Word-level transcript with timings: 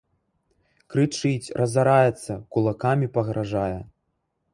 Крычыць, 0.93 1.53
разараецца, 1.61 2.37
кулакамі 2.57 3.11
пагражае. 3.19 3.77